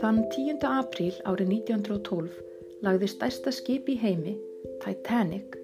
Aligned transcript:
Þann 0.00 0.22
10. 0.32 0.62
apríl 0.64 1.12
árið 1.28 1.50
1912 1.60 2.38
lagði 2.80 3.08
stærsta 3.12 3.52
skip 3.52 3.88
í 3.92 3.98
heimi, 4.00 4.32
Titanic, 4.80 5.58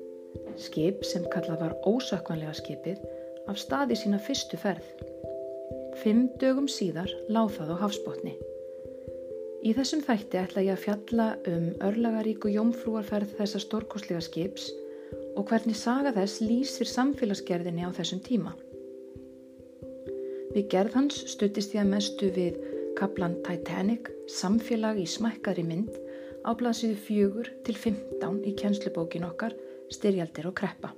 skip 0.61 1.07
sem 1.09 1.25
kallað 1.33 1.63
var 1.63 1.77
ósökkvanlega 1.89 2.53
skipið, 2.59 2.99
af 3.49 3.57
staði 3.57 3.97
sína 3.97 4.21
fyrstu 4.21 4.61
ferð. 4.61 4.85
Fimm 6.03 6.27
dögum 6.43 6.69
síðar 6.69 7.09
láð 7.33 7.57
það 7.57 7.73
á 7.73 7.77
hafsbótni. 7.87 8.35
Í 9.65 9.73
þessum 9.73 10.05
þætti 10.05 10.43
ætla 10.43 10.67
ég 10.69 10.77
að 10.77 10.85
fjalla 10.85 11.31
um 11.49 11.67
örlagaríku 11.89 12.53
jómfrúarferð 12.53 13.33
þessa 13.41 13.65
stórkoslega 13.65 14.21
skips 14.21 14.69
og 15.33 15.49
hvernig 15.49 15.81
saga 15.81 16.13
þess 16.13 16.45
lýsir 16.45 16.93
samfélagsgerðinni 16.93 17.89
á 17.89 17.91
þessum 17.97 18.21
tíma. 18.21 18.53
Við 20.53 20.69
gerð 20.73 21.01
hans 21.01 21.25
stuttist 21.33 21.73
ég 21.73 21.87
að 21.87 21.95
mestu 21.97 22.29
við 22.37 22.61
kaplan 22.97 23.35
Titanic, 23.45 24.09
samfélag 24.29 24.99
í 25.01 25.07
smækkari 25.09 25.65
mynd, 25.67 25.93
á 26.49 26.51
blaðsíðu 26.57 26.97
fjögur 27.07 27.51
til 27.67 27.77
15 27.77 28.39
í 28.49 28.55
kjenslubókin 28.57 29.27
okkar, 29.29 29.53
styrjaldir 29.93 30.49
og 30.49 30.57
kreppa. 30.57 30.93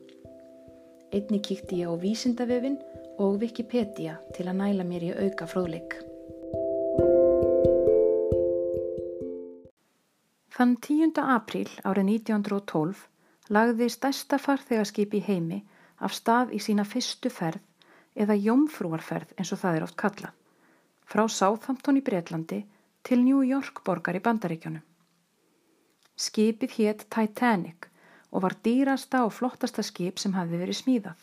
Einni 1.13 1.41
kíkti 1.43 1.81
ég 1.83 1.91
á 1.91 1.95
Vísindavefin 1.99 2.79
og 3.19 3.41
Wikipedia 3.43 4.19
til 4.37 4.47
að 4.47 4.61
næla 4.61 4.87
mér 4.87 5.09
í 5.09 5.13
auka 5.27 5.49
fróðleik. 5.51 5.99
Þann 10.55 10.75
10. 10.83 11.15
apríl 11.23 11.71
árið 11.87 12.13
1912 12.19 13.07
lagði 13.55 13.89
stærsta 13.91 14.39
farþegarskip 14.43 15.15
í 15.15 15.25
heimi 15.27 15.63
af 16.03 16.15
stað 16.15 16.55
í 16.55 16.63
sína 16.63 16.87
fyrstu 16.87 17.31
ferð 17.31 17.63
eða 18.19 18.39
jómfrúarferð 18.39 19.35
eins 19.39 19.55
og 19.55 19.63
það 19.63 19.79
er 19.79 19.87
oft 19.87 19.99
kallað 19.99 20.35
frá 21.09 21.25
Southampton 21.33 21.99
í 22.01 22.05
Breitlandi 22.05 22.63
til 23.09 23.23
New 23.25 23.41
York 23.47 23.81
borgar 23.87 24.19
í 24.19 24.25
Bandaríkjónum. 24.25 24.85
Skipið 26.19 26.75
hétt 26.79 27.07
Titanic 27.15 27.89
og 28.31 28.45
var 28.45 28.59
dýrasta 28.67 29.23
og 29.25 29.33
flottasta 29.33 29.85
skip 29.87 30.21
sem 30.21 30.35
hafði 30.37 30.61
verið 30.63 30.81
smíðað. 30.83 31.23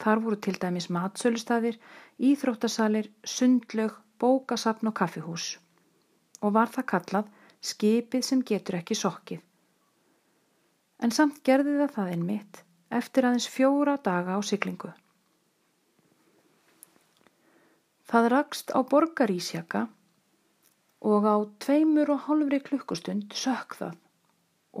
Þar 0.00 0.22
voru 0.24 0.38
til 0.40 0.56
dæmis 0.62 0.88
matsölustafir, 0.88 1.76
íþróttasalir, 2.16 3.10
sundlög, 3.24 3.98
bókasapn 4.20 4.88
og 4.88 4.96
kaffihús 4.96 5.58
og 6.40 6.54
var 6.56 6.72
það 6.72 6.86
kallað 6.94 7.28
skipið 7.70 8.24
sem 8.24 8.42
getur 8.50 8.78
ekki 8.78 8.96
sokkið. 8.96 9.42
En 11.04 11.12
samt 11.12 11.42
gerði 11.44 11.76
það 11.82 11.94
það 11.96 12.12
einmitt 12.14 12.62
eftir 13.00 13.28
aðeins 13.28 13.48
fjóra 13.48 13.98
daga 14.04 14.36
á 14.36 14.40
syklingu. 14.40 14.90
Það 18.10 18.28
rakst 18.32 18.72
á 18.74 18.78
borgarísjaka 18.82 19.86
og 21.10 21.26
á 21.26 21.36
tveimur 21.62 22.10
og 22.10 22.24
hálfri 22.26 22.58
klukkustund 22.68 23.34
sökk 23.42 23.76
það 23.80 23.98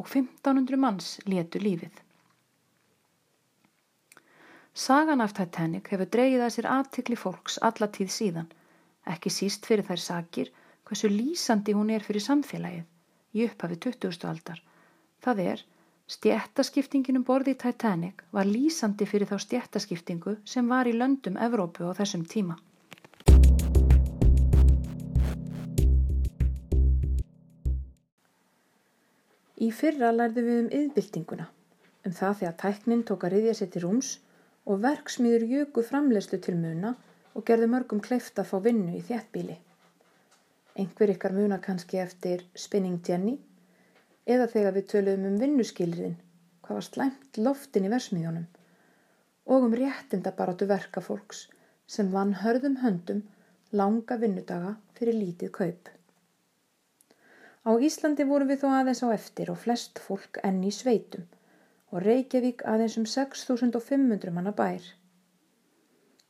og 0.00 0.06
1500 0.06 0.78
manns 0.84 1.10
letu 1.26 1.60
lífið. 1.62 1.92
Sagan 4.74 5.22
af 5.22 5.34
Titanic 5.36 5.90
hefur 5.92 6.08
dreyið 6.14 6.42
að 6.46 6.52
sér 6.54 6.68
aftikli 6.72 7.18
fólks 7.18 7.58
alla 7.68 7.88
tíð 7.96 8.10
síðan, 8.14 8.48
ekki 9.14 9.32
síst 9.34 9.66
fyrir 9.66 9.86
þær 9.86 10.02
sakir 10.04 10.50
hversu 10.88 11.10
lýsandi 11.10 11.74
hún 11.78 11.90
er 11.94 12.06
fyrir 12.06 12.24
samfélagið 12.24 13.38
í 13.38 13.46
upphafi 13.46 13.78
20. 13.86 14.26
aldar. 14.30 14.62
Það 15.22 15.42
er, 15.52 15.62
stjættaskiptingin 16.14 17.20
um 17.20 17.26
borði 17.26 17.54
í 17.54 17.60
Titanic 17.62 18.24
var 18.34 18.50
lýsandi 18.50 19.06
fyrir 19.06 19.30
þá 19.30 19.38
stjættaskiptingu 19.46 20.36
sem 20.54 20.66
var 20.74 20.90
í 20.90 20.96
löndum 20.98 21.38
Evrópu 21.38 21.86
á 21.86 21.94
þessum 22.00 22.26
tíma. 22.26 22.58
Í 29.60 29.66
fyrra 29.76 30.08
lærðum 30.14 30.46
við 30.48 30.58
um 30.58 30.68
yðbyltinguna, 30.76 31.46
um 32.08 32.12
það 32.16 32.36
þegar 32.38 32.54
tæknin 32.62 33.02
tók 33.08 33.24
að 33.26 33.34
riðja 33.34 33.56
sér 33.58 33.68
til 33.74 33.82
rúms 33.82 34.12
og 34.64 34.80
verksmiður 34.84 35.44
jöku 35.50 35.84
framlegslu 35.84 36.38
til 36.46 36.54
muna 36.56 36.94
og 37.36 37.44
gerði 37.50 37.68
mörgum 37.74 38.00
kleift 38.06 38.40
að 38.40 38.48
fá 38.48 38.56
vinnu 38.64 38.94
í 38.96 39.02
þjættbíli. 39.04 39.58
Einhver 40.80 41.12
ykkar 41.12 41.36
muna 41.36 41.60
kannski 41.60 42.00
eftir 42.00 42.46
Spinning 42.56 43.04
Jenny 43.04 43.36
eða 44.24 44.48
þegar 44.48 44.78
við 44.78 44.88
töluðum 44.94 45.28
um 45.28 45.38
vinnuskilriðin, 45.44 46.16
hvað 46.64 46.80
var 46.80 46.88
slæmt 46.88 47.44
loftin 47.44 47.84
í 47.84 47.92
versmiðjónum 47.92 48.48
og 49.50 49.68
um 49.68 49.76
réttinda 49.76 50.32
barátu 50.40 50.70
verkafólks 50.72 51.48
sem 51.90 52.08
vann 52.16 52.32
hörðum 52.40 52.80
höndum 52.80 53.26
langa 53.76 54.16
vinnudaga 54.24 54.76
fyrir 54.96 55.20
lítið 55.20 55.52
kaup. 55.60 55.96
Á 57.60 57.76
Íslandi 57.76 58.24
vorum 58.24 58.48
við 58.48 58.62
þó 58.62 58.68
aðeins 58.78 59.02
á 59.04 59.08
eftir 59.12 59.50
og 59.52 59.58
flest 59.60 60.00
fólk 60.00 60.40
enn 60.46 60.62
í 60.64 60.72
sveitum 60.72 61.26
og 61.90 62.04
Reykjavík 62.06 62.64
aðeins 62.64 62.96
um 63.00 63.04
6.500 63.04 64.32
manna 64.32 64.54
bær. 64.56 64.80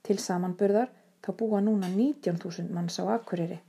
Til 0.02 0.18
samanburðar 0.18 0.90
þá 1.22 1.30
búa 1.38 1.60
núna 1.62 1.90
19.000 1.92 2.72
manns 2.74 2.98
á 2.98 3.04
Akureyri. 3.14 3.60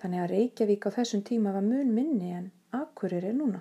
Þannig 0.00 0.22
að 0.22 0.32
Reykjavík 0.32 0.88
á 0.88 0.90
þessum 0.96 1.24
tíma 1.26 1.52
var 1.52 1.66
mun 1.66 1.92
minni 1.92 2.32
en 2.32 2.50
Akureyri 2.72 3.34
núna. 3.36 3.60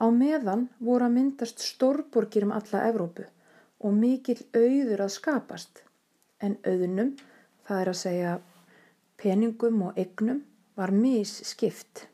Á 0.00 0.08
meðan 0.08 0.68
voru 0.80 1.04
að 1.04 1.16
myndast 1.18 1.60
stórborgir 1.60 2.46
um 2.46 2.54
alla 2.56 2.86
Evrópu 2.88 3.26
og 3.84 3.96
mikill 3.96 4.40
auður 4.56 5.04
að 5.04 5.16
skapast 5.16 5.82
en 6.40 6.56
auðnum, 6.64 7.18
það 7.68 7.82
er 7.82 7.90
að 7.92 8.00
segja 8.00 8.32
peningum 9.20 9.82
og 9.90 9.98
egnum, 10.00 10.40
var 10.80 10.92
misskipt. 10.96 12.06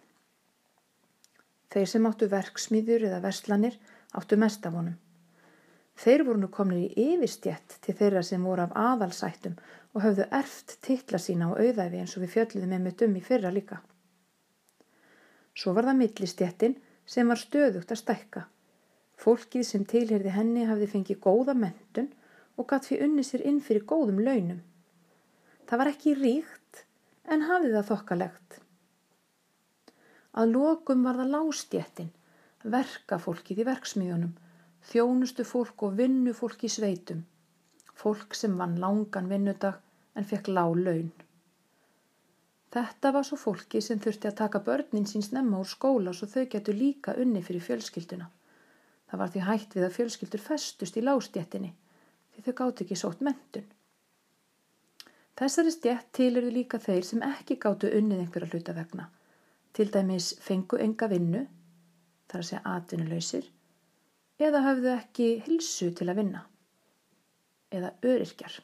Þeir 1.70 1.90
sem 1.90 2.06
áttu 2.08 2.26
verksmiður 2.30 3.08
eða 3.08 3.22
verslanir 3.22 3.76
áttu 4.18 4.38
mest 4.40 4.66
af 4.66 4.74
honum. 4.74 4.96
Þeir 5.96 6.24
voru 6.26 6.42
nú 6.42 6.48
komnir 6.52 6.90
í 6.90 7.06
yfirstjett 7.14 7.78
til 7.84 7.94
þeirra 7.96 8.22
sem 8.26 8.42
voru 8.44 8.66
af 8.66 8.74
aðalsættum 8.76 9.54
og 9.94 10.02
höfðu 10.04 10.26
erft 10.38 10.76
titla 10.84 11.20
sína 11.22 11.48
á 11.48 11.56
auðæfi 11.56 12.02
eins 12.02 12.16
og 12.18 12.24
við 12.24 12.34
fjöldluðum 12.34 12.74
einmitt 12.76 13.04
um 13.06 13.16
í 13.16 13.22
fyrra 13.24 13.52
líka. 13.54 13.78
Svo 15.56 15.72
var 15.72 15.88
það 15.88 16.00
millistjettin 16.02 16.76
sem 17.08 17.32
var 17.32 17.40
stöðugt 17.40 17.94
að 17.94 18.02
stækka. 18.02 18.42
Fólkið 19.16 19.64
sem 19.64 19.86
tilherði 19.88 20.34
henni 20.34 20.66
hafði 20.68 20.90
fengið 20.92 21.22
góða 21.24 21.54
mentun 21.56 22.10
og 22.60 22.68
gatt 22.68 22.88
fyrir 22.90 23.06
unni 23.08 23.24
sér 23.24 23.46
inn 23.48 23.62
fyrir 23.64 23.86
góðum 23.88 24.20
launum. 24.20 24.60
Það 25.66 25.80
var 25.80 25.92
ekki 25.94 26.16
ríkt 26.18 26.55
en 27.32 27.44
hafði 27.48 27.72
það 27.74 27.88
þokkalegt. 27.90 28.58
Að 30.36 30.52
lokum 30.52 31.04
var 31.06 31.18
það 31.20 31.32
lástjettin, 31.34 32.10
verkafólkið 32.76 33.62
í 33.62 33.66
verksmiðunum, 33.68 34.34
þjónustu 34.90 35.46
fólk 35.48 35.86
og 35.86 35.96
vinnufólk 36.00 36.66
í 36.66 36.72
sveitum, 36.72 37.22
fólk 37.94 38.36
sem 38.36 38.56
vann 38.60 38.76
langan 38.82 39.30
vinnudag 39.32 39.80
en 40.16 40.28
fekk 40.28 40.50
lág 40.52 40.76
laun. 40.80 41.12
Þetta 42.76 43.12
var 43.14 43.24
svo 43.24 43.38
fólki 43.40 43.80
sem 43.80 44.00
þurfti 44.02 44.28
að 44.28 44.38
taka 44.42 44.60
börnin 44.66 45.06
sín 45.08 45.24
snemma 45.24 45.62
úr 45.62 45.68
skóla 45.70 46.12
svo 46.12 46.28
þau 46.28 46.44
getur 46.52 46.76
líka 46.76 47.14
unni 47.22 47.40
fyrir 47.46 47.64
fjölskylduna. 47.64 48.26
Það 49.06 49.20
var 49.22 49.32
því 49.32 49.44
hægt 49.46 49.76
við 49.76 49.86
að 49.86 49.96
fjölskyldur 49.96 50.42
festust 50.42 50.98
í 50.98 51.04
lástjettinni 51.06 51.72
því 52.34 52.44
þau 52.44 52.56
gátt 52.60 52.82
ekki 52.84 52.98
sótt 53.00 53.22
mentun. 53.24 53.64
Þessari 55.36 55.68
stjætt 55.68 56.06
tilurðu 56.16 56.50
líka 56.54 56.78
þeir 56.80 57.02
sem 57.04 57.22
ekki 57.24 57.58
gáttu 57.60 57.90
unnið 57.92 58.22
einhverja 58.22 58.46
hluta 58.54 58.72
vegna. 58.72 59.10
Til 59.76 59.90
dæmis 59.92 60.30
fengu 60.40 60.78
enga 60.80 61.10
vinnu, 61.12 61.42
þar 62.32 62.40
að 62.40 62.46
segja 62.48 62.62
atvinnuleysir, 62.72 63.50
eða 64.40 64.62
hafðu 64.64 64.90
ekki 64.94 65.28
hilsu 65.44 65.90
til 65.98 66.08
að 66.08 66.22
vinna, 66.22 66.42
eða 67.68 67.92
öryrkjar. 68.14 68.56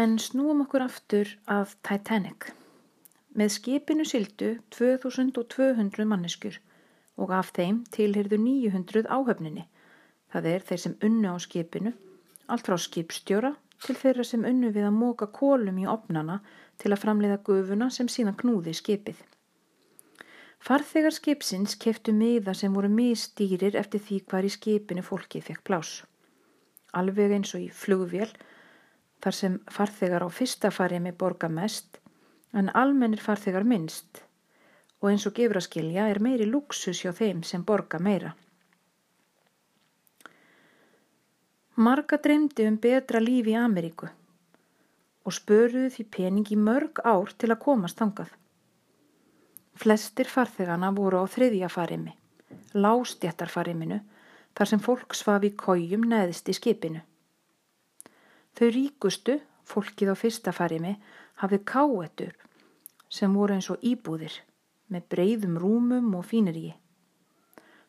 En 0.00 0.16
snúum 0.18 0.64
okkur 0.64 0.88
aftur 0.88 1.36
af 1.44 1.76
Titanic. 1.84 2.48
Með 3.36 3.58
skipinu 3.60 4.08
sildu 4.08 4.54
2200 4.72 6.08
manneskur 6.08 6.62
og 7.20 7.34
af 7.34 7.52
þeim 7.56 7.82
tilhyrðu 7.94 8.38
900 8.42 9.06
áhöfninni, 9.10 9.66
það 10.32 10.48
er 10.50 10.64
þeir 10.68 10.80
sem 10.84 10.96
unnu 11.08 11.34
á 11.34 11.36
skipinu, 11.42 11.92
allt 12.50 12.66
frá 12.66 12.78
skipstjóra 12.80 13.52
til 13.84 13.96
þeirra 14.00 14.24
sem 14.26 14.46
unnu 14.48 14.72
við 14.74 14.88
að 14.88 14.98
móka 14.98 15.28
kólum 15.38 15.78
í 15.78 15.86
opnana 15.90 16.40
til 16.80 16.90
að 16.92 17.02
framleiða 17.04 17.38
gufuna 17.46 17.90
sem 17.94 18.10
síðan 18.10 18.38
knúði 18.40 18.74
skipið. 18.74 19.20
Farþegar 20.64 21.12
skipsins 21.12 21.76
keftu 21.76 22.14
miða 22.16 22.54
sem 22.56 22.72
voru 22.72 22.88
mistýrir 22.88 23.76
eftir 23.76 24.00
því 24.00 24.20
hvar 24.30 24.48
í 24.48 24.52
skipinu 24.52 25.04
fólkið 25.04 25.48
fekk 25.50 25.64
plás. 25.68 25.90
Alveg 26.96 27.34
eins 27.36 27.52
og 27.54 27.66
í 27.66 27.68
flugvél, 27.68 28.30
þar 29.20 29.38
sem 29.40 29.58
farþegar 29.70 30.24
á 30.24 30.28
fyrsta 30.32 30.70
farið 30.72 31.04
með 31.04 31.18
borga 31.20 31.50
mest, 31.52 31.98
en 32.54 32.70
almennir 32.72 33.20
farþegar 33.20 33.66
minnst 33.68 34.23
og 35.04 35.10
eins 35.12 35.26
og 35.28 35.34
gefur 35.36 35.58
að 35.60 35.66
skilja 35.66 36.06
er 36.08 36.18
meiri 36.24 36.46
luxus 36.48 37.02
hjá 37.04 37.10
þeim 37.12 37.42
sem 37.44 37.64
borga 37.68 37.98
meira. 38.00 38.30
Marga 41.76 42.16
dreymdi 42.24 42.64
um 42.70 42.78
betra 42.80 43.20
líf 43.20 43.50
í 43.52 43.56
Ameríku 43.60 44.08
og 45.24 45.34
spöruðu 45.36 45.90
því 45.92 46.04
pening 46.16 46.52
í 46.54 46.56
mörg 46.56 47.02
ár 47.04 47.34
til 47.36 47.50
að 47.52 47.60
komast 47.66 48.00
þangað. 48.00 48.30
Flestir 49.82 50.30
farþegana 50.30 50.92
voru 50.96 51.20
á 51.20 51.24
þriðja 51.28 51.68
farimi, 51.72 52.14
lástjættarfariminu, 52.72 54.00
þar 54.56 54.70
sem 54.70 54.84
fólk 54.86 55.16
svaf 55.18 55.44
í 55.44 55.52
kójum 55.64 56.08
neðist 56.08 56.48
í 56.48 56.56
skipinu. 56.56 57.04
Þau 58.56 58.68
ríkustu, 58.78 59.38
fólkið 59.68 60.14
á 60.14 60.16
fyrsta 60.16 60.56
farimi, 60.56 60.96
hafði 61.42 61.60
káetur 61.66 62.36
sem 63.10 63.34
voru 63.34 63.58
eins 63.58 63.72
og 63.72 63.82
íbúðir 63.82 64.40
með 64.94 65.06
breyðum 65.10 65.58
rúmum 65.58 66.12
og 66.14 66.26
fínir 66.30 66.58
í. 66.58 66.68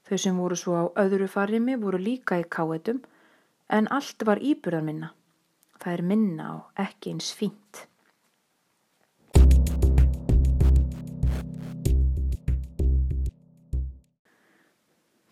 Þau 0.05 0.17
sem 0.21 0.37
voru 0.41 0.57
svo 0.57 0.77
á 0.77 0.83
öðru 1.05 1.27
farimi 1.29 1.77
voru 1.81 2.01
líka 2.01 2.37
í 2.41 2.45
káetum 2.57 3.01
en 3.77 3.89
allt 3.93 4.25
var 4.25 4.41
íburðar 4.41 4.85
minna. 4.85 5.11
Það 5.81 5.93
er 5.93 6.03
minna 6.11 6.47
og 6.55 6.81
ekki 6.81 7.13
eins 7.13 7.33
fínt. 7.37 7.85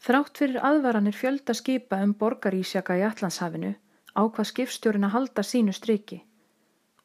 Þrátt 0.04 0.36
fyrir 0.36 0.60
aðvaranir 0.60 1.16
fjölda 1.16 1.54
skipa 1.56 2.02
um 2.04 2.12
borgarísjaka 2.20 2.98
í 3.00 3.06
Allandshafinu 3.08 3.72
ákvað 4.20 4.50
skipstjórin 4.50 5.08
að 5.08 5.14
halda 5.16 5.46
sínu 5.48 5.74
striki 5.74 6.20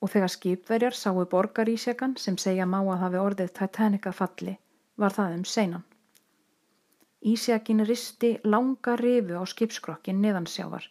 og 0.01 0.11
þegar 0.13 0.33
skipverjar 0.35 0.97
sáu 0.97 1.25
borgarísjakan 1.33 2.17
sem 2.25 2.37
segja 2.39 2.67
má 2.67 2.79
að 2.81 3.01
hafi 3.05 3.23
orðið 3.23 3.55
Titanic 3.59 4.07
að 4.07 4.19
falli 4.21 4.55
var 4.97 5.15
það 5.15 5.35
um 5.39 5.45
seinan. 5.45 5.85
Ísjakin 7.33 7.85
risti 7.87 8.31
langa 8.45 8.95
rifu 9.01 9.39
á 9.39 9.45
skipskrokkin 9.53 10.21
neðansjávar. 10.23 10.85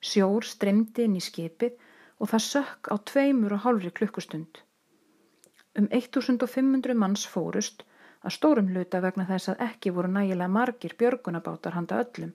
Sjór 0.00 0.46
streymdi 0.48 1.04
inn 1.04 1.18
í 1.18 1.24
skipið 1.24 1.76
og 2.20 2.30
það 2.32 2.46
sökk 2.46 2.92
á 2.92 2.96
tveimur 3.10 3.56
og 3.56 3.64
hálfri 3.66 3.92
klukkustund. 4.00 4.62
Um 5.78 5.88
1500 5.92 6.96
manns 6.96 7.26
fórust 7.28 7.84
að 8.24 8.36
stórum 8.36 8.70
hluta 8.72 9.00
vegna 9.04 9.26
þess 9.28 9.52
að 9.52 9.66
ekki 9.68 9.92
voru 9.96 10.12
nægilega 10.12 10.54
margir 10.56 10.96
björgunabátar 11.02 11.76
handa 11.76 12.00
öllum 12.04 12.32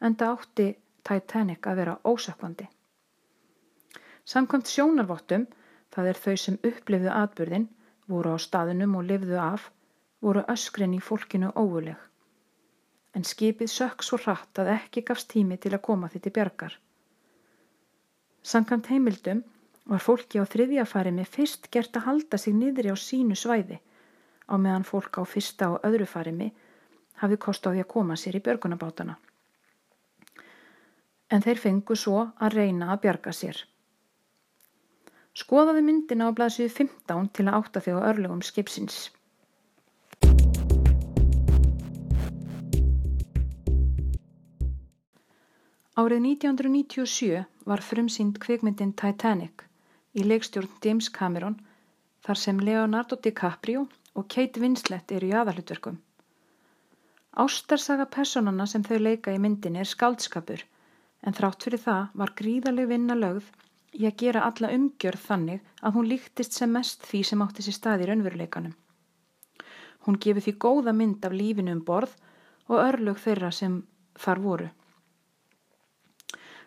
en 0.00 0.16
það 0.20 0.32
átti 0.38 0.68
Titanic 1.04 1.68
að 1.68 1.78
vera 1.80 1.98
ósökkvandi. 2.04 2.68
Samkvæmt 4.24 4.70
sjónarvottum, 4.72 5.46
það 5.92 6.10
er 6.10 6.20
þau 6.24 6.36
sem 6.40 6.58
upplifðu 6.64 7.12
atbyrðin, 7.12 7.68
voru 8.08 8.34
á 8.34 8.38
staðunum 8.40 8.96
og 8.98 9.06
lifðu 9.08 9.36
af, 9.40 9.70
voru 10.24 10.44
öskrin 10.48 10.96
í 10.96 11.00
fólkinu 11.00 11.52
óuleg. 11.52 11.98
En 13.14 13.24
skipið 13.28 13.70
sökk 13.70 14.02
svo 14.02 14.18
hratt 14.22 14.58
að 14.58 14.72
ekki 14.78 15.04
gafst 15.06 15.30
tími 15.34 15.58
til 15.60 15.74
að 15.76 15.84
koma 15.88 16.08
því 16.08 16.22
til 16.24 16.32
bjargar. 16.38 16.78
Samkvæmt 18.42 18.88
heimildum 18.92 19.44
var 19.88 20.00
fólki 20.00 20.40
á 20.40 20.44
þriðja 20.48 20.86
farimi 20.88 21.24
fyrst 21.28 21.68
gert 21.70 21.96
að 21.96 22.06
halda 22.08 22.40
sig 22.40 22.56
niðri 22.56 22.92
á 22.92 22.96
sínu 22.96 23.36
svæði 23.36 23.78
á 24.48 24.54
meðan 24.56 24.88
fólk 24.88 25.20
á 25.20 25.22
fyrsta 25.28 25.70
og 25.74 25.84
öðru 25.88 26.08
farimi 26.08 26.50
hafi 27.20 27.36
kost 27.40 27.66
á 27.68 27.72
því 27.72 27.84
að 27.84 27.92
koma 27.92 28.16
sér 28.16 28.40
í 28.40 28.42
björgunabátana. 28.44 29.16
En 31.32 31.44
þeir 31.44 31.60
fengu 31.60 31.96
svo 31.96 32.26
að 32.40 32.58
reyna 32.58 32.90
að 32.92 33.00
bjarga 33.04 33.32
sér. 33.32 33.60
Skoðaðu 35.34 35.80
myndina 35.82 36.28
á 36.30 36.36
blaðsíðu 36.38 36.70
15 36.70 37.28
til 37.34 37.44
að 37.48 37.56
átta 37.58 37.80
þig 37.82 37.96
á 37.98 38.06
örlögum 38.10 38.42
skipsins. 38.46 38.98
Árið 45.94 46.22
1997 46.26 47.42
var 47.70 47.82
frumsýnd 47.88 48.38
kvikmyndin 48.42 48.94
Titanic 48.98 49.66
í 50.14 50.24
leikstjórn 50.26 50.70
James 50.86 51.10
Cameron 51.18 51.58
þar 52.26 52.40
sem 52.44 52.62
Leonardo 52.68 53.18
DiCaprio 53.26 53.84
og 54.14 54.26
Kate 54.30 54.62
Winslet 54.62 55.14
eru 55.18 55.32
í 55.32 55.34
aðalutverkum. 55.34 55.98
Ástarsaga 57.44 58.06
personana 58.06 58.66
sem 58.70 58.86
þau 58.86 58.98
leika 59.02 59.34
í 59.34 59.42
myndin 59.42 59.82
er 59.82 59.90
skaldskapur 59.90 60.62
en 61.26 61.34
þrátt 61.34 61.66
fyrir 61.66 61.82
það 61.82 62.18
var 62.22 62.34
gríðarlega 62.42 62.92
vinna 62.94 63.18
lögð 63.18 63.50
í 63.94 64.06
að 64.08 64.16
gera 64.22 64.44
alla 64.48 64.70
umgjörð 64.74 65.26
þannig 65.28 65.74
að 65.80 65.96
hún 65.96 66.08
líktist 66.10 66.56
sem 66.56 66.72
mest 66.74 67.04
því 67.08 67.20
sem 67.28 67.44
átti 67.44 67.64
sér 67.64 67.76
stað 67.78 68.04
í 68.04 68.08
raunveruleikanum. 68.10 68.74
Hún 70.04 70.18
gefi 70.20 70.44
því 70.44 70.54
góða 70.64 70.94
mynd 70.96 71.24
af 71.24 71.36
lífinu 71.36 71.72
um 71.72 71.84
borð 71.84 72.16
og 72.68 72.80
örlög 72.80 73.20
þeirra 73.22 73.52
sem 73.52 73.78
þar 74.20 74.42
voru. 74.46 74.68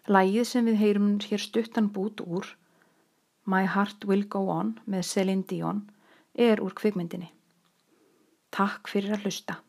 Lægið 0.07 0.47
sem 0.47 0.65
við 0.69 0.79
heyrum 0.81 1.13
hér 1.19 1.43
stuttan 1.43 1.91
bút 1.91 2.23
úr, 2.23 2.47
My 3.45 3.65
Heart 3.67 4.07
Will 4.07 4.25
Go 4.27 4.47
On 4.51 4.73
með 4.85 5.07
Celine 5.11 5.43
Dion, 5.47 5.83
er 6.33 6.61
úr 6.63 6.75
kvikmyndinni. 6.75 7.29
Takk 8.55 8.87
fyrir 8.87 9.17
að 9.17 9.27
hlusta. 9.27 9.61